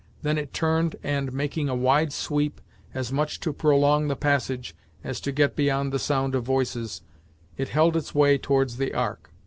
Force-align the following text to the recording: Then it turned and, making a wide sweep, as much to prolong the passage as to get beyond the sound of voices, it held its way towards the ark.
Then 0.23 0.39
it 0.39 0.51
turned 0.51 0.95
and, 1.03 1.31
making 1.31 1.69
a 1.69 1.75
wide 1.75 2.11
sweep, 2.11 2.59
as 2.91 3.11
much 3.13 3.39
to 3.41 3.53
prolong 3.53 4.07
the 4.07 4.15
passage 4.15 4.75
as 5.03 5.19
to 5.21 5.31
get 5.31 5.55
beyond 5.55 5.93
the 5.93 5.99
sound 5.99 6.33
of 6.33 6.41
voices, 6.43 7.03
it 7.55 7.69
held 7.69 7.95
its 7.95 8.15
way 8.15 8.39
towards 8.39 8.77
the 8.77 8.95
ark. 8.95 9.29